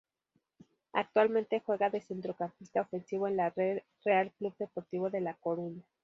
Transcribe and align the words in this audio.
Actualmente 0.93 1.61
juega 1.63 1.91
de 1.91 2.01
centrocampista 2.01 2.81
ofensivo 2.81 3.27
en 3.27 3.37
la 3.37 3.51
Real 3.53 4.31
Club 4.39 4.55
Deportivo 4.57 5.11
de 5.11 5.21
La 5.21 5.35
Coruña. 5.35 5.83